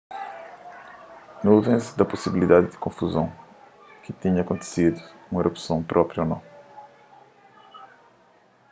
[1.45, 3.27] nuvens da pusibiliadi di konfuzon
[4.03, 4.99] si tinha kontisidu
[5.31, 6.41] un erupson propi ô nou